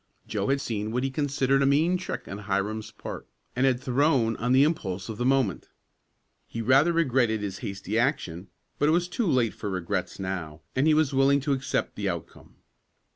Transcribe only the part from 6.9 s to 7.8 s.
regretted his